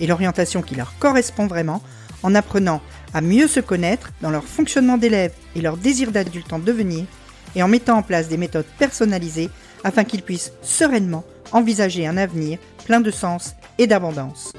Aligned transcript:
et 0.00 0.06
l'orientation 0.06 0.62
qui 0.62 0.74
leur 0.74 0.98
correspond 0.98 1.46
vraiment 1.46 1.82
en 2.22 2.34
apprenant 2.34 2.82
à 3.14 3.20
mieux 3.20 3.46
se 3.46 3.60
connaître 3.60 4.10
dans 4.20 4.30
leur 4.30 4.44
fonctionnement 4.44 4.98
d'élève 4.98 5.32
et 5.54 5.60
leur 5.60 5.76
désir 5.76 6.10
d'adulte 6.10 6.52
en 6.52 6.58
devenir 6.58 7.04
et 7.54 7.62
en 7.62 7.68
mettant 7.68 7.98
en 7.98 8.02
place 8.02 8.28
des 8.28 8.36
méthodes 8.36 8.66
personnalisées 8.78 9.50
afin 9.84 10.04
qu'ils 10.04 10.22
puissent 10.22 10.52
sereinement 10.62 11.24
envisager 11.52 12.06
un 12.06 12.16
avenir 12.16 12.58
plein 12.84 13.00
de 13.00 13.10
sens 13.10 13.54
et 13.78 13.86
d'abondance. 13.86 14.52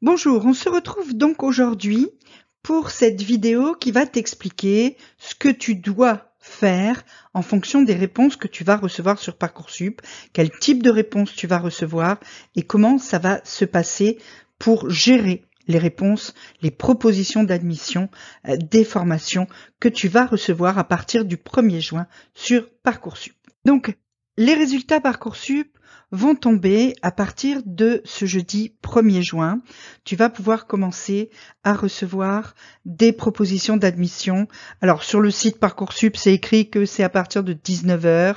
Bonjour, 0.00 0.44
on 0.46 0.52
se 0.52 0.68
retrouve 0.68 1.14
donc 1.14 1.42
aujourd'hui 1.42 2.08
pour 2.62 2.90
cette 2.90 3.22
vidéo 3.22 3.74
qui 3.74 3.90
va 3.90 4.06
t'expliquer 4.06 4.96
ce 5.18 5.34
que 5.34 5.48
tu 5.48 5.74
dois 5.74 6.31
en 7.34 7.42
fonction 7.42 7.82
des 7.82 7.94
réponses 7.94 8.36
que 8.36 8.48
tu 8.48 8.64
vas 8.64 8.76
recevoir 8.76 9.18
sur 9.18 9.36
Parcoursup, 9.36 10.00
quel 10.32 10.50
type 10.50 10.82
de 10.82 10.90
réponse 10.90 11.34
tu 11.34 11.46
vas 11.46 11.58
recevoir 11.58 12.18
et 12.54 12.62
comment 12.62 12.98
ça 12.98 13.18
va 13.18 13.40
se 13.44 13.64
passer 13.64 14.18
pour 14.58 14.88
gérer 14.90 15.44
les 15.68 15.78
réponses, 15.78 16.34
les 16.60 16.70
propositions 16.70 17.44
d'admission 17.44 18.08
euh, 18.48 18.56
des 18.56 18.84
formations 18.84 19.46
que 19.80 19.88
tu 19.88 20.08
vas 20.08 20.26
recevoir 20.26 20.78
à 20.78 20.84
partir 20.84 21.24
du 21.24 21.36
1er 21.36 21.80
juin 21.80 22.06
sur 22.34 22.68
Parcoursup. 22.82 23.34
Donc, 23.64 23.96
les 24.36 24.54
résultats 24.54 25.00
Parcoursup 25.00 25.78
vont 26.12 26.34
tomber 26.34 26.94
à 27.02 27.10
partir 27.10 27.62
de 27.64 28.02
ce 28.04 28.26
jeudi 28.26 28.74
1er 28.84 29.22
juin. 29.22 29.60
Tu 30.04 30.14
vas 30.14 30.28
pouvoir 30.28 30.66
commencer 30.66 31.30
à 31.64 31.72
recevoir 31.72 32.54
des 32.84 33.12
propositions 33.12 33.78
d'admission. 33.78 34.46
Alors 34.82 35.02
sur 35.02 35.20
le 35.20 35.30
site 35.30 35.58
Parcoursup, 35.58 36.16
c'est 36.16 36.34
écrit 36.34 36.68
que 36.68 36.84
c'est 36.84 37.02
à 37.02 37.08
partir 37.08 37.42
de 37.42 37.54
19h. 37.54 38.36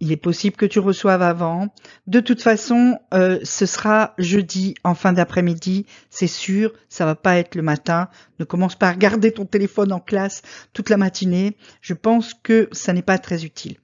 Il 0.00 0.12
est 0.12 0.16
possible 0.16 0.56
que 0.56 0.66
tu 0.66 0.78
reçoives 0.78 1.22
avant. 1.22 1.68
De 2.06 2.20
toute 2.20 2.42
façon, 2.42 2.98
euh, 3.12 3.38
ce 3.42 3.64
sera 3.66 4.14
jeudi 4.18 4.74
en 4.84 4.94
fin 4.94 5.12
d'après-midi, 5.12 5.86
c'est 6.10 6.26
sûr. 6.26 6.72
Ça 6.88 7.04
va 7.04 7.14
pas 7.14 7.36
être 7.36 7.54
le 7.54 7.62
matin. 7.62 8.08
Ne 8.38 8.44
commence 8.44 8.74
pas 8.74 8.88
à 8.88 8.92
regarder 8.92 9.32
ton 9.32 9.46
téléphone 9.46 9.92
en 9.92 10.00
classe 10.00 10.42
toute 10.72 10.90
la 10.90 10.96
matinée. 10.96 11.56
Je 11.80 11.94
pense 11.94 12.34
que 12.34 12.68
ça 12.72 12.92
n'est 12.92 13.02
pas 13.02 13.18
très 13.18 13.44
utile. 13.44 13.76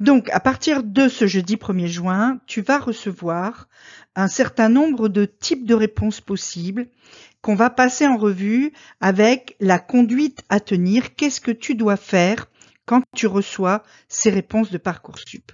Donc, 0.00 0.30
à 0.30 0.40
partir 0.40 0.82
de 0.82 1.08
ce 1.08 1.26
jeudi 1.26 1.56
1er 1.56 1.86
juin, 1.86 2.40
tu 2.46 2.62
vas 2.62 2.78
recevoir 2.78 3.68
un 4.16 4.28
certain 4.28 4.68
nombre 4.68 5.08
de 5.08 5.26
types 5.26 5.66
de 5.66 5.74
réponses 5.74 6.20
possibles 6.20 6.88
qu'on 7.40 7.54
va 7.54 7.70
passer 7.70 8.06
en 8.06 8.16
revue 8.16 8.72
avec 9.00 9.56
la 9.60 9.78
conduite 9.78 10.42
à 10.48 10.60
tenir. 10.60 11.14
Qu'est-ce 11.14 11.40
que 11.40 11.52
tu 11.52 11.74
dois 11.74 11.96
faire 11.96 12.46
quand 12.88 13.02
tu 13.14 13.26
reçois 13.26 13.82
ces 14.08 14.30
réponses 14.30 14.70
de 14.70 14.78
Parcoursup 14.78 15.52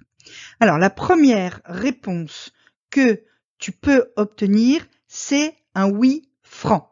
alors, 0.61 0.79
la 0.79 0.91
première 0.91 1.61
réponse 1.65 2.53
que 2.91 3.23
tu 3.59 3.73
peux 3.73 4.13
obtenir, 4.17 4.87
c'est 5.07 5.57
un 5.75 5.91
oui 5.91 6.31
franc. 6.43 6.91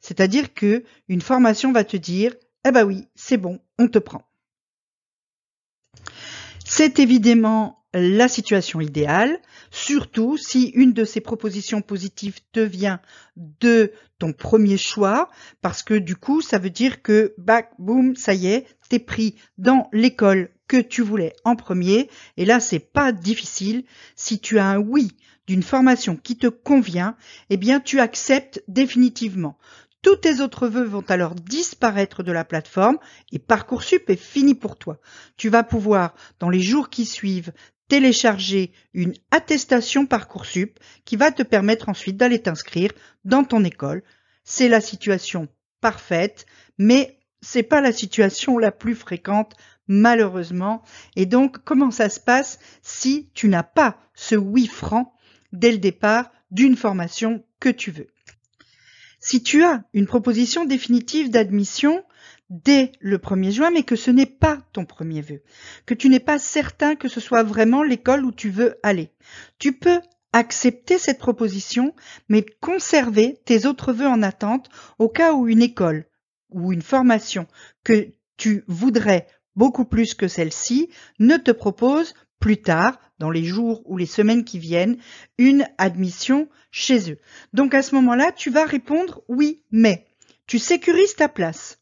C'est-à-dire 0.00 0.54
que 0.54 0.84
une 1.08 1.20
formation 1.20 1.72
va 1.72 1.84
te 1.84 1.96
dire, 1.96 2.34
eh 2.66 2.70
ben 2.70 2.84
oui, 2.84 3.08
c'est 3.14 3.36
bon, 3.36 3.60
on 3.78 3.88
te 3.88 3.98
prend. 3.98 4.22
C'est 6.64 6.98
évidemment 6.98 7.79
la 7.92 8.28
situation 8.28 8.80
idéale, 8.80 9.40
surtout 9.70 10.36
si 10.36 10.68
une 10.74 10.92
de 10.92 11.04
ces 11.04 11.20
propositions 11.20 11.82
positives 11.82 12.38
te 12.52 12.60
vient 12.60 13.00
de 13.36 13.92
ton 14.18 14.32
premier 14.32 14.76
choix, 14.76 15.30
parce 15.60 15.82
que 15.82 15.94
du 15.94 16.14
coup, 16.14 16.40
ça 16.40 16.58
veut 16.58 16.70
dire 16.70 17.02
que, 17.02 17.34
bac, 17.38 17.70
boum, 17.78 18.14
ça 18.14 18.34
y 18.34 18.46
est, 18.46 18.66
t'es 18.88 18.98
pris 18.98 19.36
dans 19.58 19.88
l'école 19.92 20.50
que 20.68 20.76
tu 20.76 21.02
voulais 21.02 21.34
en 21.44 21.56
premier, 21.56 22.08
et 22.36 22.44
là, 22.44 22.60
c'est 22.60 22.78
pas 22.78 23.12
difficile. 23.12 23.84
Si 24.14 24.38
tu 24.38 24.58
as 24.58 24.66
un 24.66 24.78
oui 24.78 25.16
d'une 25.48 25.62
formation 25.64 26.16
qui 26.16 26.36
te 26.36 26.46
convient, 26.46 27.16
eh 27.48 27.56
bien, 27.56 27.80
tu 27.80 27.98
acceptes 27.98 28.62
définitivement. 28.68 29.58
Tous 30.02 30.16
tes 30.16 30.40
autres 30.40 30.66
vœux 30.66 30.84
vont 30.84 31.04
alors 31.08 31.34
disparaître 31.34 32.22
de 32.22 32.32
la 32.32 32.44
plateforme 32.44 32.98
et 33.32 33.38
Parcoursup 33.38 34.08
est 34.08 34.16
fini 34.16 34.54
pour 34.54 34.76
toi. 34.78 34.98
Tu 35.36 35.50
vas 35.50 35.62
pouvoir, 35.62 36.14
dans 36.38 36.48
les 36.48 36.60
jours 36.60 36.88
qui 36.88 37.04
suivent, 37.04 37.52
télécharger 37.90 38.70
une 38.94 39.14
attestation 39.32 40.06
Parcoursup 40.06 40.78
qui 41.04 41.16
va 41.16 41.32
te 41.32 41.42
permettre 41.42 41.88
ensuite 41.88 42.16
d'aller 42.16 42.40
t'inscrire 42.40 42.92
dans 43.24 43.42
ton 43.42 43.64
école. 43.64 44.04
C'est 44.44 44.68
la 44.68 44.80
situation 44.80 45.48
parfaite, 45.80 46.46
mais 46.78 47.18
c'est 47.42 47.64
pas 47.64 47.80
la 47.80 47.92
situation 47.92 48.58
la 48.58 48.70
plus 48.70 48.94
fréquente 48.94 49.54
malheureusement. 49.88 50.84
Et 51.16 51.26
donc, 51.26 51.58
comment 51.64 51.90
ça 51.90 52.08
se 52.08 52.20
passe 52.20 52.60
si 52.80 53.28
tu 53.34 53.48
n'as 53.48 53.64
pas 53.64 53.98
ce 54.14 54.36
oui 54.36 54.68
franc 54.68 55.12
dès 55.52 55.72
le 55.72 55.78
départ 55.78 56.30
d'une 56.52 56.76
formation 56.76 57.44
que 57.58 57.70
tu 57.70 57.90
veux? 57.90 58.06
Si 59.18 59.42
tu 59.42 59.64
as 59.64 59.82
une 59.92 60.06
proposition 60.06 60.64
définitive 60.64 61.28
d'admission 61.28 62.04
dès 62.50 62.92
le 63.00 63.18
1er 63.18 63.52
juin, 63.52 63.70
mais 63.70 63.84
que 63.84 63.96
ce 63.96 64.10
n'est 64.10 64.26
pas 64.26 64.58
ton 64.72 64.84
premier 64.84 65.22
vœu, 65.22 65.42
que 65.86 65.94
tu 65.94 66.08
n'es 66.08 66.20
pas 66.20 66.38
certain 66.38 66.96
que 66.96 67.08
ce 67.08 67.20
soit 67.20 67.44
vraiment 67.44 67.82
l'école 67.82 68.24
où 68.24 68.32
tu 68.32 68.50
veux 68.50 68.76
aller, 68.82 69.10
tu 69.58 69.72
peux 69.72 70.00
accepter 70.32 70.98
cette 70.98 71.18
proposition, 71.18 71.94
mais 72.28 72.44
conserver 72.60 73.40
tes 73.44 73.66
autres 73.66 73.92
vœux 73.92 74.06
en 74.06 74.22
attente 74.22 74.68
au 74.98 75.08
cas 75.08 75.32
où 75.32 75.48
une 75.48 75.62
école 75.62 76.06
ou 76.50 76.72
une 76.72 76.82
formation 76.82 77.46
que 77.84 78.08
tu 78.36 78.64
voudrais 78.66 79.26
beaucoup 79.56 79.84
plus 79.84 80.14
que 80.14 80.28
celle-ci 80.28 80.90
ne 81.18 81.36
te 81.36 81.50
propose 81.50 82.14
plus 82.38 82.62
tard, 82.62 82.98
dans 83.18 83.30
les 83.30 83.44
jours 83.44 83.82
ou 83.84 83.98
les 83.98 84.06
semaines 84.06 84.44
qui 84.44 84.58
viennent, 84.58 84.96
une 85.36 85.68
admission 85.76 86.48
chez 86.70 87.12
eux. 87.12 87.18
Donc 87.52 87.74
à 87.74 87.82
ce 87.82 87.94
moment-là, 87.96 88.32
tu 88.32 88.50
vas 88.50 88.64
répondre 88.64 89.22
oui, 89.28 89.62
mais. 89.70 90.06
Tu 90.46 90.58
sécurises 90.58 91.14
ta 91.14 91.28
place 91.28 91.79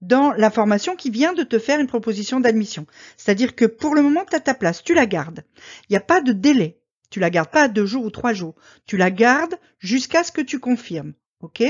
dans 0.00 0.32
la 0.32 0.50
formation 0.50 0.96
qui 0.96 1.10
vient 1.10 1.32
de 1.32 1.42
te 1.42 1.58
faire 1.58 1.80
une 1.80 1.86
proposition 1.86 2.40
d'admission. 2.40 2.86
C'est-à-dire 3.16 3.54
que 3.54 3.64
pour 3.64 3.94
le 3.94 4.02
moment, 4.02 4.24
tu 4.28 4.36
as 4.36 4.40
ta 4.40 4.54
place, 4.54 4.82
tu 4.82 4.94
la 4.94 5.06
gardes. 5.06 5.44
Il 5.88 5.92
n'y 5.92 5.96
a 5.96 6.00
pas 6.00 6.20
de 6.20 6.32
délai. 6.32 6.78
Tu 7.10 7.20
la 7.20 7.30
gardes 7.30 7.50
pas 7.50 7.68
deux 7.68 7.86
jours 7.86 8.04
ou 8.04 8.10
trois 8.10 8.32
jours. 8.32 8.54
Tu 8.86 8.96
la 8.96 9.10
gardes 9.10 9.56
jusqu'à 9.78 10.22
ce 10.22 10.32
que 10.32 10.40
tu 10.40 10.60
confirmes. 10.60 11.14
OK? 11.40 11.62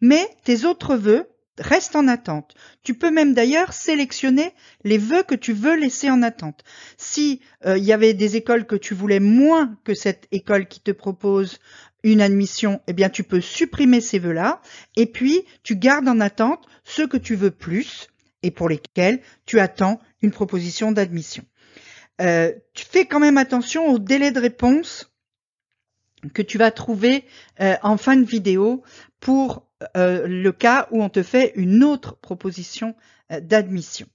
Mais 0.00 0.28
tes 0.44 0.64
autres 0.64 0.96
vœux, 0.96 1.26
reste 1.58 1.96
en 1.96 2.08
attente. 2.08 2.54
Tu 2.82 2.94
peux 2.94 3.10
même 3.10 3.34
d'ailleurs 3.34 3.72
sélectionner 3.72 4.52
les 4.84 4.98
vœux 4.98 5.22
que 5.22 5.34
tu 5.34 5.52
veux 5.52 5.76
laisser 5.76 6.10
en 6.10 6.22
attente. 6.22 6.64
Si 6.96 7.40
euh, 7.66 7.78
il 7.78 7.84
y 7.84 7.92
avait 7.92 8.14
des 8.14 8.36
écoles 8.36 8.66
que 8.66 8.76
tu 8.76 8.94
voulais 8.94 9.20
moins 9.20 9.76
que 9.84 9.94
cette 9.94 10.26
école 10.30 10.66
qui 10.66 10.80
te 10.80 10.90
propose 10.90 11.58
une 12.02 12.20
admission, 12.20 12.80
eh 12.86 12.92
bien 12.92 13.08
tu 13.08 13.24
peux 13.24 13.40
supprimer 13.40 14.00
ces 14.00 14.18
vœux-là 14.18 14.60
et 14.96 15.06
puis 15.06 15.44
tu 15.62 15.76
gardes 15.76 16.08
en 16.08 16.20
attente 16.20 16.66
ceux 16.84 17.06
que 17.06 17.16
tu 17.16 17.34
veux 17.34 17.50
plus 17.50 18.08
et 18.42 18.50
pour 18.50 18.68
lesquels 18.68 19.20
tu 19.46 19.60
attends 19.60 20.00
une 20.20 20.32
proposition 20.32 20.92
d'admission. 20.92 21.44
Euh, 22.20 22.52
tu 22.74 22.84
fais 22.84 23.06
quand 23.06 23.20
même 23.20 23.38
attention 23.38 23.88
au 23.88 23.98
délai 23.98 24.30
de 24.30 24.40
réponse 24.40 25.10
que 26.34 26.42
tu 26.42 26.58
vas 26.58 26.70
trouver 26.70 27.24
euh, 27.60 27.76
en 27.82 27.96
fin 27.96 28.16
de 28.16 28.24
vidéo 28.24 28.82
pour 29.18 29.68
euh, 29.96 30.26
le 30.26 30.52
cas 30.52 30.88
où 30.90 31.02
on 31.02 31.08
te 31.08 31.22
fait 31.22 31.52
une 31.56 31.82
autre 31.82 32.16
proposition 32.16 32.94
d'admission. 33.30 34.06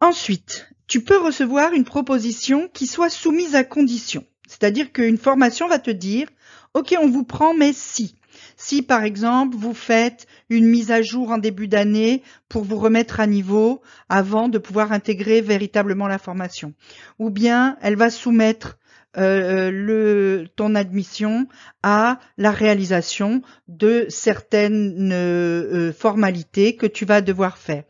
Ensuite, 0.00 0.68
tu 0.86 1.02
peux 1.02 1.18
recevoir 1.18 1.72
une 1.72 1.84
proposition 1.84 2.68
qui 2.68 2.86
soit 2.86 3.10
soumise 3.10 3.54
à 3.54 3.64
condition. 3.64 4.24
C'est-à-dire 4.52 4.92
qu'une 4.92 5.16
formation 5.16 5.66
va 5.66 5.78
te 5.78 5.90
dire, 5.90 6.28
OK, 6.74 6.94
on 7.00 7.08
vous 7.08 7.24
prend, 7.24 7.54
mais 7.54 7.72
si. 7.72 8.16
Si, 8.58 8.82
par 8.82 9.02
exemple, 9.02 9.56
vous 9.56 9.72
faites 9.72 10.26
une 10.50 10.66
mise 10.66 10.90
à 10.90 11.00
jour 11.00 11.30
en 11.30 11.38
début 11.38 11.68
d'année 11.68 12.22
pour 12.50 12.62
vous 12.62 12.76
remettre 12.76 13.18
à 13.18 13.26
niveau 13.26 13.80
avant 14.10 14.48
de 14.48 14.58
pouvoir 14.58 14.92
intégrer 14.92 15.40
véritablement 15.40 16.06
la 16.06 16.18
formation. 16.18 16.74
Ou 17.18 17.30
bien 17.30 17.78
elle 17.80 17.96
va 17.96 18.10
soumettre 18.10 18.78
euh, 19.16 19.70
le, 19.70 20.48
ton 20.54 20.74
admission 20.74 21.46
à 21.82 22.18
la 22.36 22.50
réalisation 22.50 23.40
de 23.68 24.04
certaines 24.10 25.12
euh, 25.12 25.92
formalités 25.92 26.76
que 26.76 26.86
tu 26.86 27.06
vas 27.06 27.22
devoir 27.22 27.56
faire. 27.56 27.84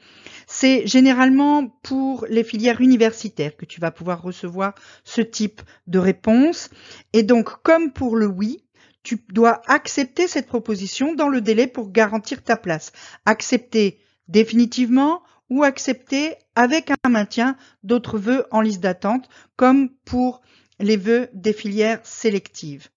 C'est 0.53 0.87
généralement 0.87 1.67
pour 1.83 2.27
les 2.29 2.45
filières 2.45 2.83
universitaires 2.83 3.57
que 3.57 3.65
tu 3.65 3.81
vas 3.81 3.91
pouvoir 3.91 4.21
recevoir 4.21 4.75
ce 5.03 5.23
type 5.23 5.63
de 5.87 5.99
réponse. 5.99 6.69
Et 7.15 7.23
donc, 7.23 7.63
comme 7.63 7.91
pour 7.91 8.17
le 8.17 8.27
oui, 8.27 8.63
tu 9.03 9.25
dois 9.31 9.63
accepter 9.67 10.29
cette 10.29 10.47
proposition 10.47 11.15
dans 11.15 11.29
le 11.29 11.41
délai 11.41 11.67
pour 11.67 11.91
garantir 11.91 12.43
ta 12.43 12.59
place. 12.59 12.93
Accepter 13.25 13.99
définitivement 14.29 15.23
ou 15.49 15.63
accepter 15.63 16.35
avec 16.55 16.91
un 17.03 17.09
maintien 17.09 17.57
d'autres 17.83 18.19
vœux 18.19 18.45
en 18.51 18.61
liste 18.61 18.81
d'attente, 18.81 19.31
comme 19.57 19.89
pour 20.05 20.43
les 20.79 20.99
vœux 20.99 21.31
des 21.33 21.55
filières 21.55 22.01
sélectives. 22.05 22.89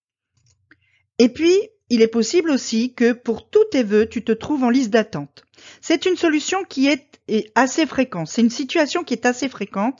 Et 1.19 1.29
puis, 1.29 1.57
il 1.89 2.01
est 2.01 2.09
possible 2.09 2.49
aussi 2.49 2.93
que 2.93 3.13
pour 3.13 3.49
tous 3.49 3.63
tes 3.71 3.83
vœux, 3.83 4.09
tu 4.09 4.25
te 4.25 4.33
trouves 4.33 4.65
en 4.65 4.69
liste 4.69 4.89
d'attente. 4.89 5.45
C'est 5.79 6.05
une 6.05 6.17
solution 6.17 6.65
qui 6.65 6.87
est 6.87 7.14
assez 7.55 7.85
fréquente. 7.85 8.27
C'est 8.27 8.41
une 8.41 8.49
situation 8.49 9.03
qui 9.03 9.13
est 9.13 9.25
assez 9.25 9.49
fréquente. 9.49 9.99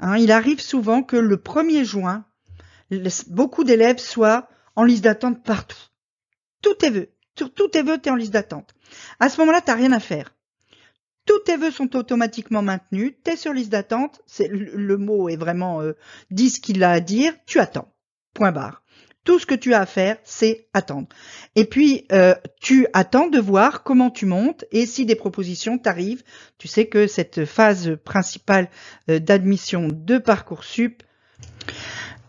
Hein. 0.00 0.16
il 0.16 0.32
arrive 0.32 0.60
souvent 0.60 1.02
que 1.02 1.16
le 1.16 1.36
1er 1.36 1.84
juin, 1.84 2.24
beaucoup 3.28 3.64
d'élèves 3.64 3.98
soient 3.98 4.48
en 4.76 4.84
liste 4.84 5.04
d'attente 5.04 5.42
partout. 5.44 5.76
Tous 6.62 6.74
tes 6.74 6.90
vœux, 6.90 7.10
sur 7.36 7.52
tous 7.52 7.68
tes 7.68 7.82
vœux, 7.82 7.98
tu 7.98 8.08
es 8.08 8.12
en 8.12 8.16
liste 8.16 8.32
d'attente. 8.32 8.74
À 9.20 9.28
ce 9.28 9.40
moment-là, 9.40 9.60
tu 9.60 9.70
n'as 9.70 9.76
rien 9.76 9.92
à 9.92 10.00
faire. 10.00 10.34
Tous 11.26 11.38
tes 11.40 11.56
vœux 11.56 11.70
sont 11.70 11.94
automatiquement 11.94 12.62
maintenus, 12.62 13.14
tu 13.24 13.30
es 13.30 13.36
sur 13.36 13.52
liste 13.52 13.70
d'attente, 13.70 14.20
le, 14.40 14.96
mot 14.96 15.28
est 15.28 15.36
vraiment 15.36 15.80
euh, 15.80 15.92
dit 16.30 16.50
ce 16.50 16.60
qu'il 16.60 16.82
a 16.82 16.90
à 16.90 17.00
dire, 17.00 17.34
tu 17.46 17.60
attends. 17.60 17.92
Point 18.34 18.50
barre. 18.50 18.81
Tout 19.24 19.38
ce 19.38 19.46
que 19.46 19.54
tu 19.54 19.72
as 19.72 19.80
à 19.80 19.86
faire, 19.86 20.16
c'est 20.24 20.66
attendre. 20.74 21.06
Et 21.54 21.64
puis, 21.64 22.06
euh, 22.10 22.34
tu 22.60 22.86
attends 22.92 23.28
de 23.28 23.38
voir 23.38 23.84
comment 23.84 24.10
tu 24.10 24.26
montes 24.26 24.64
et 24.72 24.84
si 24.84 25.06
des 25.06 25.14
propositions 25.14 25.78
t'arrivent. 25.78 26.24
Tu 26.58 26.66
sais 26.66 26.86
que 26.86 27.06
cette 27.06 27.44
phase 27.44 27.96
principale 28.04 28.68
euh, 29.08 29.20
d'admission 29.20 29.88
de 29.90 30.18
Parcoursup 30.18 31.02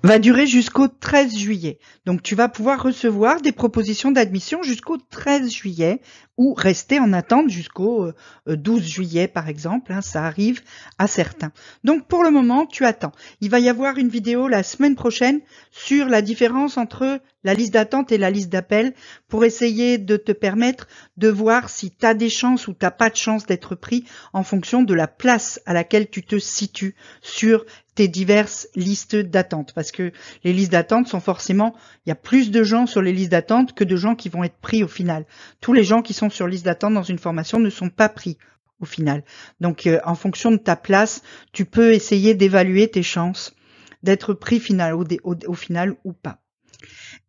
va 0.04 0.20
durer 0.20 0.46
jusqu'au 0.46 0.90
13 0.90 1.36
juillet. 1.38 1.80
Donc 2.06 2.22
tu 2.22 2.36
vas 2.36 2.50
pouvoir 2.50 2.84
recevoir 2.84 3.42
des 3.42 3.54
propositions 3.54 4.12
d'admission 4.12 4.62
jusqu'au 4.62 4.98
13 4.98 5.50
juillet 5.50 6.02
ou 6.38 6.54
rester 6.54 7.00
en 7.00 7.14
attente 7.14 7.50
jusqu'au 7.50 8.12
12 8.48 8.82
euh, 8.82 8.84
juillet 8.84 9.28
par 9.30 9.48
exemple. 9.48 9.94
Hein, 9.94 10.02
ça 10.02 10.26
arrive 10.26 10.62
à 10.98 11.08
certains. 11.08 11.54
Donc 11.86 12.08
pour 12.08 12.24
le 12.24 12.32
moment, 12.32 12.66
tu 12.66 12.86
attends. 12.86 13.14
Il 13.40 13.50
va 13.50 13.60
y 13.60 13.70
avoir 13.70 13.98
une 13.98 14.10
vidéo 14.10 14.50
la 14.50 14.64
semaine 14.64 14.96
prochaine 14.96 15.40
sur 15.72 16.08
la 16.08 16.22
différence 16.22 16.78
entre 16.78 17.22
la 17.46 17.54
liste 17.54 17.74
d'attente 17.74 18.12
et 18.12 18.18
la 18.18 18.30
liste 18.30 18.50
d'appel 18.50 18.94
pour 19.28 19.46
essayer 19.46 19.98
de 19.98 20.18
te 20.18 20.32
permettre 20.32 20.88
de 21.18 21.30
voir 21.30 21.70
si 21.70 21.92
tu 21.92 22.06
as 22.06 22.14
des 22.14 22.30
chances 22.30 22.68
ou 22.68 22.74
tu 22.74 22.84
n'as 22.84 22.92
pas 22.92 23.10
de 23.10 23.16
chance 23.16 23.46
d'être 23.46 23.76
pris 23.76 24.06
en 24.34 24.44
fonction 24.44 24.82
de 24.82 24.94
la 24.94 25.08
place 25.08 25.62
à 25.66 25.74
laquelle 25.74 26.10
tu 26.10 26.24
te 26.24 26.40
situes 26.40 26.96
sur 27.22 27.66
tes 27.96 28.08
diverses 28.08 28.68
listes 28.76 29.16
d'attente. 29.16 29.74
Parce 29.74 29.92
que 29.92 30.12
les 30.44 30.54
listes 30.54 30.72
d'attente 30.72 31.08
sont 31.08 31.20
forcément, 31.20 31.76
il 32.06 32.10
y 32.10 32.12
a 32.12 32.16
plus 32.16 32.52
de 32.52 32.64
gens 32.64 32.86
sur 32.86 33.02
les 33.02 33.14
listes 33.14 33.32
d'attente 33.32 33.74
que 33.74 33.84
de 33.84 33.96
gens 33.96 34.16
qui 34.16 34.30
vont 34.30 34.44
être 34.44 34.58
pris 34.58 34.84
au 34.84 34.88
final. 34.88 35.26
Tous 35.62 35.74
les 35.74 35.84
gens 35.84 36.02
qui 36.02 36.14
sont 36.14 36.30
sur 36.30 36.48
liste 36.48 36.66
d'attente 36.66 36.94
dans 36.94 37.04
une 37.04 37.20
formation 37.20 37.60
ne 37.60 37.70
sont 37.70 37.90
pas 37.90 38.10
pris 38.10 38.38
au 38.80 38.86
final. 38.86 39.24
Donc 39.62 39.88
euh, 39.88 40.00
en 40.06 40.16
fonction 40.16 40.52
de 40.52 40.58
ta 40.58 40.76
place, 40.76 41.22
tu 41.52 41.66
peux 41.66 41.94
essayer 41.94 42.34
d'évaluer 42.34 42.90
tes 42.90 43.04
chances 43.04 43.56
d'être 44.04 44.34
pris 44.34 44.62
au, 44.94 45.36
au 45.48 45.54
final 45.54 45.96
ou 46.04 46.14
pas. 46.14 46.44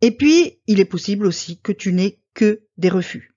Et 0.00 0.10
puis, 0.10 0.58
il 0.67 0.81
est 0.81 0.84
possible 0.84 1.26
aussi 1.26 1.60
que 1.60 1.72
tu 1.72 1.93
n'aies 1.93 2.19
que 2.34 2.62
des 2.76 2.88
refus. 2.88 3.34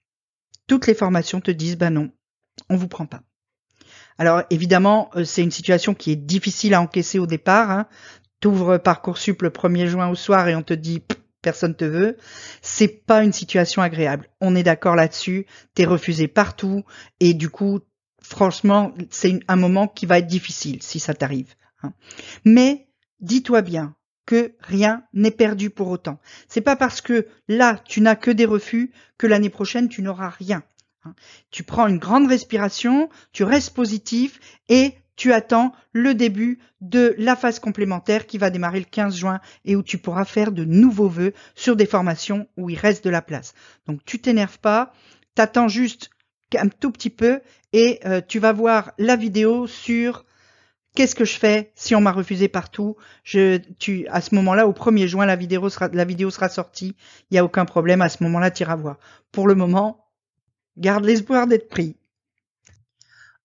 Toutes 0.66 0.88
les 0.88 0.96
formations 0.96 1.40
te 1.40 1.52
disent, 1.52 1.78
bah 1.78 1.92
non, 1.92 2.12
on 2.70 2.76
vous 2.76 2.88
prend 2.88 3.06
pas. 3.06 3.24
Alors 4.18 4.44
évidemment, 4.50 5.10
euh, 5.16 5.24
c'est 5.24 5.44
une 5.44 5.52
situation 5.52 5.94
qui 5.94 6.12
est 6.12 6.16
difficile 6.16 6.74
à 6.74 6.82
encaisser 6.82 7.20
au 7.20 7.28
départ. 7.28 7.72
Hein. 7.72 7.88
T'ouvres 8.40 8.78
Parcoursup 8.78 9.42
le 9.42 9.50
1er 9.50 9.88
juin 9.88 10.10
au 10.10 10.16
soir 10.16 10.48
et 10.48 10.56
on 10.56 10.64
te 10.64 10.74
dit 10.74 11.02
personne 11.42 11.76
te 11.76 11.86
veut. 11.86 12.18
C'est 12.62 13.06
pas 13.06 13.24
une 13.24 13.34
situation 13.34 13.82
agréable. 13.82 14.30
On 14.42 14.56
est 14.56 14.64
d'accord 14.64 14.96
là-dessus. 14.96 15.46
T'es 15.76 15.86
refusé 15.86 16.28
partout 16.28 16.84
et 17.20 17.34
du 17.34 17.50
coup, 17.50 17.80
franchement, 18.22 18.94
c'est 19.10 19.40
un 19.48 19.56
moment 19.56 19.88
qui 19.88 20.06
va 20.06 20.20
être 20.20 20.28
difficile 20.28 20.84
si 20.84 21.00
ça 21.00 21.14
t'arrive. 21.14 21.56
Hein. 21.84 21.94
Mais 22.44 22.88
dis-toi 23.22 23.62
bien 23.62 23.96
que 24.26 24.56
rien 24.60 25.04
n'est 25.14 25.32
perdu 25.32 25.70
pour 25.70 25.88
autant. 25.88 26.20
C'est 26.50 26.62
pas 26.62 26.76
parce 26.76 27.02
que 27.02 27.28
là 27.48 27.80
tu 27.86 28.02
n'as 28.02 28.16
que 28.16 28.30
des 28.30 28.46
refus 28.46 28.92
que 29.18 29.26
l'année 29.26 29.50
prochaine 29.50 29.90
tu 29.90 30.02
n'auras 30.02 30.30
rien. 30.30 30.64
Hein. 31.08 31.16
Tu 31.52 31.64
prends 31.64 31.88
une 31.88 31.98
grande 31.98 32.28
respiration, 32.28 33.10
tu 33.32 33.44
restes 33.44 33.74
positif 33.74 34.40
et 34.70 34.94
tu 35.16 35.34
attends 35.34 35.74
le 35.94 36.14
début 36.14 36.60
de 36.80 37.16
la 37.18 37.36
phase 37.36 37.60
complémentaire 37.60 38.28
qui 38.28 38.38
va 38.38 38.50
démarrer 38.50 38.80
le 38.80 38.86
15 38.86 39.16
juin 39.16 39.40
et 39.66 39.76
où 39.76 39.84
tu 39.84 39.98
pourras 39.98 40.26
faire 40.26 40.52
de 40.52 40.64
nouveaux 40.64 41.10
vœux 41.10 41.34
sur 41.56 41.76
des 41.76 41.88
formations 41.88 42.48
où 42.56 42.70
il 42.70 42.78
reste 42.78 43.04
de 43.04 43.10
la 43.10 43.22
place. 43.22 43.54
Donc 43.88 44.06
tu 44.06 44.20
t'énerves 44.20 44.60
pas, 44.60 44.94
t'attends 45.34 45.68
juste 45.68 46.12
un 46.56 46.70
tout 46.70 46.92
petit 46.92 47.10
peu 47.10 47.42
et 47.74 48.00
euh, 48.06 48.22
tu 48.26 48.40
vas 48.40 48.54
voir 48.54 48.92
la 48.98 49.16
vidéo 49.16 49.68
sur 49.68 50.24
qu'est-ce 50.98 51.16
que 51.16 51.26
je 51.26 51.38
fais 51.38 51.72
si 51.76 51.96
on 51.96 52.02
m'a 52.02 52.12
refusé 52.12 52.48
partout 52.48 52.96
à 53.36 54.22
ce 54.22 54.36
moment-là, 54.36 54.68
au 54.68 54.72
1er 54.72 55.08
juin, 55.08 55.26
la 55.26 55.36
vidéo 55.36 55.70
sera, 55.70 55.90
la 55.90 56.06
vidéo 56.06 56.32
sera 56.32 56.50
sortie. 56.50 56.96
Il 57.30 57.36
n'y 57.36 57.38
a 57.38 57.44
aucun 57.44 57.66
problème. 57.66 58.02
À 58.02 58.10
ce 58.10 58.24
moment-là, 58.24 58.50
tu 58.50 58.64
iras 58.64 58.76
voir. 58.76 58.98
Pour 59.32 59.48
le 59.48 59.54
moment, 59.54 60.07
Garde 60.78 61.06
l'espoir 61.06 61.48
d'être 61.48 61.70
pris. 61.70 61.96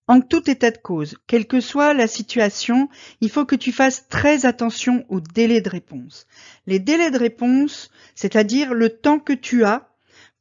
En 0.07 0.19
tout 0.19 0.49
état 0.49 0.69
de 0.69 0.77
cause, 0.77 1.17
quelle 1.27 1.47
que 1.47 1.61
soit 1.61 1.93
la 1.93 2.07
situation, 2.07 2.89
il 3.21 3.29
faut 3.29 3.45
que 3.45 3.55
tu 3.55 3.71
fasses 3.71 4.07
très 4.09 4.45
attention 4.45 5.05
aux 5.07 5.21
délais 5.21 5.61
de 5.61 5.69
réponse. 5.69 6.27
Les 6.67 6.79
délais 6.79 7.09
de 7.09 7.17
réponse, 7.17 7.89
c'est-à-dire 8.13 8.73
le 8.73 8.89
temps 8.89 9.19
que 9.19 9.33
tu 9.33 9.63
as 9.63 9.89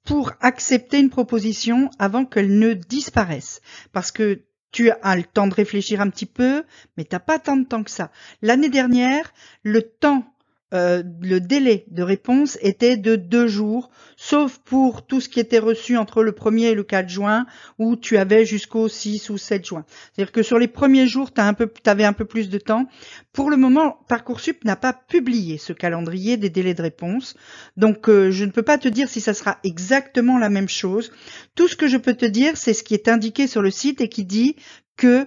pour 0.04 0.32
accepter 0.40 0.98
une 0.98 1.10
proposition 1.10 1.90
avant 2.00 2.24
qu'elle 2.24 2.58
ne 2.58 2.74
disparaisse. 2.74 3.60
Parce 3.92 4.10
que 4.10 4.42
tu 4.72 4.90
as 4.90 5.16
le 5.16 5.22
temps 5.22 5.46
de 5.46 5.54
réfléchir 5.54 6.00
un 6.00 6.10
petit 6.10 6.26
peu, 6.26 6.64
mais 6.96 7.04
tu 7.04 7.14
n'as 7.14 7.20
pas 7.20 7.38
tant 7.38 7.56
de 7.56 7.64
temps 7.64 7.84
que 7.84 7.90
ça. 7.90 8.10
L'année 8.40 8.70
dernière, 8.70 9.32
le 9.62 9.82
temps 9.82 10.31
euh, 10.72 11.02
le 11.20 11.40
délai 11.40 11.84
de 11.90 12.02
réponse 12.02 12.58
était 12.62 12.96
de 12.96 13.16
deux 13.16 13.46
jours, 13.46 13.90
sauf 14.16 14.58
pour 14.58 15.06
tout 15.06 15.20
ce 15.20 15.28
qui 15.28 15.40
était 15.40 15.58
reçu 15.58 15.96
entre 15.96 16.22
le 16.22 16.32
1er 16.32 16.70
et 16.70 16.74
le 16.74 16.82
4 16.82 17.08
juin, 17.08 17.46
où 17.78 17.96
tu 17.96 18.16
avais 18.16 18.44
jusqu'au 18.44 18.88
6 18.88 19.30
ou 19.30 19.38
7 19.38 19.66
juin. 19.66 19.84
C'est-à-dire 19.88 20.32
que 20.32 20.42
sur 20.42 20.58
les 20.58 20.69
premiers 20.69 21.06
jours, 21.06 21.32
tu 21.32 21.40
avais 21.40 22.04
un 22.04 22.12
peu 22.12 22.24
plus 22.24 22.48
de 22.48 22.58
temps. 22.58 22.86
Pour 23.32 23.50
le 23.50 23.56
moment, 23.56 23.98
Parcoursup 24.08 24.64
n'a 24.64 24.76
pas 24.76 24.93
publié 24.93 25.58
ce 25.58 25.72
calendrier 25.72 26.36
des 26.36 26.50
délais 26.50 26.74
de 26.74 26.82
réponse, 26.82 27.34
donc 27.76 28.08
euh, 28.08 28.31
je 28.31 28.44
ne 28.44 28.50
peux 28.50 28.62
pas 28.62 28.79
te 28.79 28.88
dire 28.88 29.08
si 29.08 29.20
ça 29.20 29.34
sera 29.34 29.58
exactement 29.64 30.38
la 30.38 30.48
même 30.48 30.69
chose. 30.69 31.12
Tout 31.55 31.69
ce 31.69 31.76
que 31.76 31.86
je 31.86 31.96
peux 31.96 32.14
te 32.14 32.26
dire, 32.26 32.56
c'est 32.56 32.74
ce 32.74 32.82
qui 32.82 32.94
est 32.94 33.08
indiqué 33.08 33.46
sur 33.46 33.62
le 33.62 33.70
site 33.70 34.00
et 34.00 34.08
qui 34.08 34.24
dit 34.24 34.56
que 34.96 35.26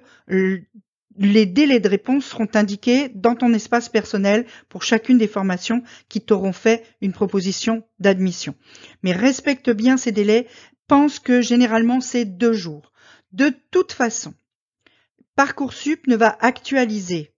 les 1.17 1.45
délais 1.45 1.79
de 1.79 1.89
réponse 1.89 2.25
seront 2.25 2.47
indiqués 2.53 3.09
dans 3.13 3.35
ton 3.35 3.53
espace 3.53 3.89
personnel 3.89 4.45
pour 4.69 4.83
chacune 4.83 5.17
des 5.17 5.27
formations 5.27 5.83
qui 6.09 6.21
t'auront 6.21 6.53
fait 6.53 6.83
une 7.01 7.13
proposition 7.13 7.83
d'admission. 7.99 8.55
Mais 9.03 9.13
respecte 9.13 9.69
bien 9.69 9.97
ces 9.97 10.11
délais, 10.11 10.47
pense 10.87 11.19
que 11.19 11.41
généralement 11.41 12.01
c'est 12.01 12.25
deux 12.25 12.53
jours. 12.53 12.91
De 13.31 13.51
toute 13.71 13.91
façon, 13.91 14.33
Parcoursup 15.35 16.07
ne 16.07 16.15
va 16.15 16.37
actualiser 16.39 17.33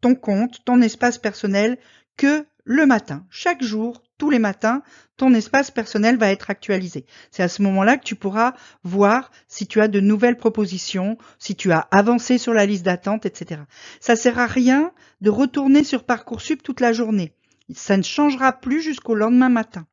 ton 0.00 0.14
compte, 0.14 0.64
ton 0.64 0.80
espace 0.80 1.18
personnel 1.18 1.78
que 2.16 2.46
le 2.64 2.86
matin. 2.86 3.26
Chaque 3.30 3.62
jour, 3.62 4.02
tous 4.20 4.28
les 4.28 4.38
matins, 4.38 4.82
ton 5.16 5.32
espace 5.32 5.70
personnel 5.70 6.18
va 6.18 6.30
être 6.30 6.50
actualisé. 6.50 7.06
C'est 7.30 7.42
à 7.42 7.48
ce 7.48 7.62
moment-là 7.62 7.96
que 7.96 8.04
tu 8.04 8.16
pourras 8.16 8.52
voir 8.84 9.30
si 9.48 9.66
tu 9.66 9.80
as 9.80 9.88
de 9.88 9.98
nouvelles 9.98 10.36
propositions, 10.36 11.16
si 11.38 11.56
tu 11.56 11.72
as 11.72 11.88
avancé 11.90 12.36
sur 12.36 12.52
la 12.52 12.66
liste 12.66 12.84
d'attente, 12.84 13.24
etc. 13.24 13.62
Ça 13.98 14.16
sert 14.16 14.38
à 14.38 14.46
rien 14.46 14.92
de 15.22 15.30
retourner 15.30 15.84
sur 15.84 16.04
Parcoursup 16.04 16.62
toute 16.62 16.80
la 16.80 16.92
journée. 16.92 17.32
Ça 17.74 17.96
ne 17.96 18.02
changera 18.02 18.52
plus 18.52 18.82
jusqu'au 18.82 19.14
lendemain 19.14 19.48
matin. 19.48 19.86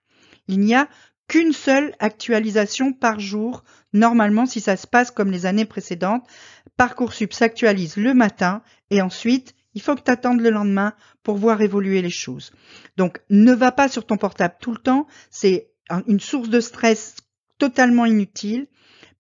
Il 0.49 0.59
n'y 0.59 0.75
a 0.75 0.89
qu'une 1.29 1.53
seule 1.53 1.93
actualisation 1.99 2.91
par 2.91 3.21
jour. 3.21 3.63
Normalement, 3.93 4.45
si 4.45 4.59
ça 4.59 4.75
se 4.75 4.87
passe 4.87 5.09
comme 5.09 5.31
les 5.31 5.45
années 5.45 5.65
précédentes, 5.65 6.27
Parcoursup 6.75 7.31
s'actualise 7.31 7.95
le 7.95 8.13
matin 8.13 8.61
et 8.89 9.01
ensuite 9.01 9.55
il 9.77 9.79
faut 9.79 9.93
que 9.93 10.01
tu 10.01 10.09
attendes 10.09 10.41
le 10.41 10.49
lendemain 10.49 10.95
pour 11.21 11.37
voir 11.37 11.61
évoluer 11.61 12.01
les 12.01 12.09
choses. 12.09 12.51
Donc 12.97 13.21
ne 13.29 13.53
va 13.53 13.71
pas 13.71 13.87
sur 13.87 14.07
ton 14.07 14.17
portable 14.17 14.55
tout 14.59 14.71
le 14.71 14.79
temps, 14.79 15.05
c'est 15.29 15.69
une 16.07 16.19
source 16.19 16.49
de 16.49 16.59
stress 16.59 17.15
totalement 17.59 18.07
inutile. 18.07 18.65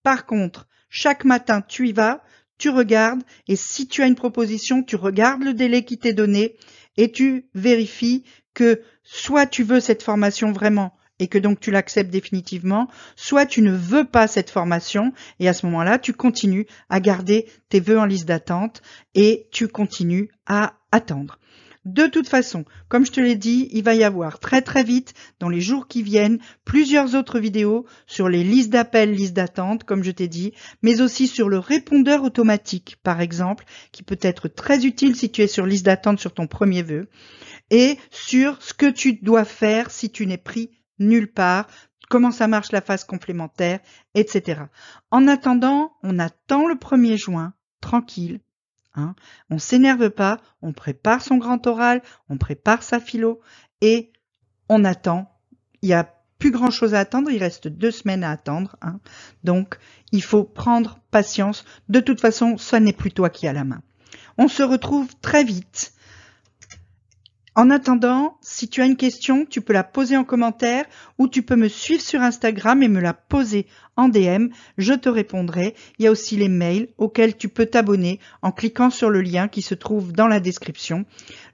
Par 0.01 0.25
contre, 0.25 0.67
chaque 0.89 1.25
matin, 1.25 1.61
tu 1.61 1.89
y 1.89 1.93
vas, 1.93 2.23
tu 2.57 2.69
regardes, 2.69 3.21
et 3.47 3.55
si 3.55 3.87
tu 3.87 4.01
as 4.01 4.07
une 4.07 4.15
proposition, 4.15 4.81
tu 4.81 4.95
regardes 4.95 5.43
le 5.43 5.53
délai 5.53 5.85
qui 5.85 5.99
t'est 5.99 6.13
donné 6.13 6.55
et 6.97 7.11
tu 7.11 7.45
vérifies 7.53 8.23
que 8.55 8.81
soit 9.03 9.45
tu 9.45 9.61
veux 9.61 9.79
cette 9.79 10.01
formation 10.01 10.51
vraiment 10.51 10.96
et 11.19 11.27
que 11.27 11.37
donc 11.37 11.59
tu 11.59 11.71
l'acceptes 11.71 12.09
définitivement, 12.09 12.87
soit 13.15 13.45
tu 13.45 13.61
ne 13.61 13.71
veux 13.71 14.05
pas 14.05 14.27
cette 14.27 14.49
formation 14.49 15.13
et 15.39 15.47
à 15.47 15.53
ce 15.53 15.65
moment-là, 15.65 15.99
tu 15.99 16.13
continues 16.13 16.67
à 16.89 16.99
garder 16.99 17.47
tes 17.69 17.79
vœux 17.79 17.99
en 17.99 18.05
liste 18.05 18.27
d'attente 18.27 18.81
et 19.15 19.47
tu 19.51 19.67
continues 19.67 20.29
à 20.45 20.73
attendre. 20.91 21.39
De 21.87 22.05
toute 22.05 22.27
façon, 22.27 22.65
comme 22.89 23.05
je 23.05 23.13
te 23.13 23.21
l'ai 23.21 23.37
dit, 23.37 23.69
il 23.71 23.81
va 23.81 23.95
y 23.95 24.03
avoir 24.03 24.39
très 24.39 24.61
très 24.61 24.83
vite, 24.83 25.13
dans 25.39 25.47
les 25.47 25.61
jours 25.61 25.87
qui 25.87 26.03
viennent, 26.03 26.39
plusieurs 26.65 27.15
autres 27.15 27.39
vidéos 27.39 27.85
sur 28.07 28.27
les 28.27 28.43
listes 28.43 28.71
d'appels, 28.71 29.13
listes 29.13 29.33
d'attente, 29.33 29.85
comme 29.85 30.03
je 30.03 30.11
t'ai 30.11 30.27
dit, 30.27 30.51
mais 30.81 30.99
aussi 30.99 31.27
sur 31.27 31.47
le 31.47 31.59
répondeur 31.59 32.23
automatique, 32.23 32.97
par 33.03 33.21
exemple, 33.21 33.63
qui 33.93 34.03
peut 34.03 34.19
être 34.21 34.49
très 34.49 34.85
utile 34.85 35.15
si 35.15 35.31
tu 35.31 35.41
es 35.41 35.47
sur 35.47 35.65
liste 35.65 35.85
d'attente 35.85 36.19
sur 36.19 36.33
ton 36.33 36.45
premier 36.45 36.83
vœu, 36.83 37.07
et 37.71 37.97
sur 38.11 38.61
ce 38.61 38.73
que 38.73 38.89
tu 38.89 39.13
dois 39.13 39.45
faire 39.45 39.89
si 39.89 40.09
tu 40.09 40.27
n'es 40.27 40.37
pris 40.37 40.71
nulle 40.99 41.31
part, 41.31 41.67
comment 42.09 42.31
ça 42.31 42.47
marche 42.47 42.71
la 42.71 42.81
phase 42.81 43.03
complémentaire, 43.03 43.79
etc. 44.15 44.61
En 45.11 45.27
attendant, 45.27 45.93
on 46.03 46.19
attend 46.19 46.67
le 46.67 46.75
1er 46.75 47.17
juin, 47.17 47.53
tranquille, 47.81 48.39
Hein. 48.97 49.15
On 49.51 49.59
s'énerve 49.59 50.09
pas, 50.09 50.41
on 50.61 50.73
prépare 50.73 51.21
son 51.21 51.37
grand 51.37 51.65
oral, 51.67 52.01
on 52.29 52.37
prépare 52.37 52.81
sa 52.81 52.99
philo 52.99 53.39
et 53.79 54.11
on 54.69 54.83
attend. 54.83 55.31
Il 55.83 55.89
n'y 55.89 55.93
a 55.93 56.11
plus 56.39 56.51
grand 56.51 56.71
chose 56.71 56.95
à 56.95 56.99
attendre, 56.99 57.29
il 57.29 57.37
reste 57.37 57.67
deux 57.67 57.91
semaines 57.91 58.23
à 58.23 58.31
attendre. 58.31 58.75
Hein. 58.81 58.99
Donc, 59.43 59.77
il 60.11 60.23
faut 60.23 60.43
prendre 60.43 60.99
patience. 61.11 61.63
De 61.89 61.99
toute 61.99 62.19
façon, 62.19 62.57
ce 62.57 62.75
n'est 62.75 62.93
plus 62.93 63.11
toi 63.11 63.29
qui 63.29 63.47
as 63.47 63.53
la 63.53 63.63
main. 63.63 63.81
On 64.39 64.47
se 64.47 64.63
retrouve 64.63 65.15
très 65.21 65.43
vite 65.43 65.93
en 67.57 67.71
attendant, 67.71 68.37
si 68.39 68.69
tu 68.69 68.83
as 68.83 68.85
une 68.85 68.95
question, 68.95 69.43
tu 69.43 69.61
peux 69.61 69.73
la 69.73 69.83
poser 69.83 70.15
en 70.15 70.23
commentaire 70.23 70.85
ou 71.17 71.27
tu 71.27 71.41
peux 71.41 71.55
me 71.55 71.67
suivre 71.67 72.03
sur 72.03 72.21
Instagram 72.21 72.83
et 72.83 72.87
me 72.87 72.99
la 72.99 73.15
poser 73.15 73.65
en 73.95 74.09
DM. 74.09 74.49
Je 74.77 74.93
te 74.93 75.09
répondrai. 75.09 75.73
Il 75.97 76.05
y 76.05 76.07
a 76.07 76.11
aussi 76.11 76.37
les 76.37 76.49
mails 76.49 76.89
auxquels 76.99 77.35
tu 77.35 77.49
peux 77.49 77.65
t'abonner 77.65 78.19
en 78.43 78.51
cliquant 78.51 78.91
sur 78.91 79.09
le 79.09 79.21
lien 79.21 79.47
qui 79.47 79.63
se 79.63 79.73
trouve 79.73 80.13
dans 80.13 80.27
la 80.27 80.39
description. 80.39 81.05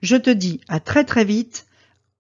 Je 0.02 0.18
te 0.18 0.30
dis 0.30 0.60
à 0.68 0.82
très 0.82 1.06
très 1.06 1.24
vite. 1.24 1.68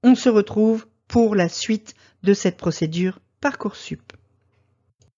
On 0.01 0.15
se 0.15 0.29
retrouve 0.29 0.87
pour 1.09 1.35
la 1.35 1.49
suite 1.49 1.93
de 2.23 2.33
cette 2.33 2.55
procédure 2.55 3.19
Parcoursup. 3.41 4.13